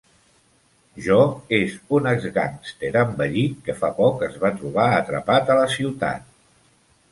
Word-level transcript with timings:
Jo 1.07 1.17
és 1.57 1.75
un 1.97 2.09
ex-gàngster 2.13 2.91
envellit 3.03 3.61
que 3.69 3.77
fa 3.83 3.93
poc 4.01 4.27
es 4.31 4.41
va 4.47 4.53
trobar 4.57 4.89
atrapat 5.03 5.55
a 5.57 5.61
la 5.63 5.71
ciutat. 5.79 6.29